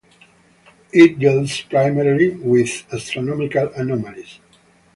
[0.91, 4.39] It deals primarily with astronomical anomalies.